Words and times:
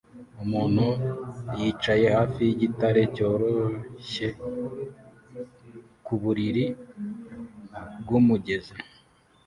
Umuntu 0.43 0.85
yicaye 1.59 2.07
hafi 2.17 2.39
yigitare 2.47 3.01
cyoroshye 3.15 4.27
ku 6.05 6.13
buriri 6.21 6.65
bwumugezi 8.01 8.73